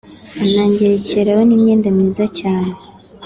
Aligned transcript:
anangerekeraho 0.43 1.41
n’imyenda 1.45 1.87
myiza 1.95 2.25
cyane 2.39 2.73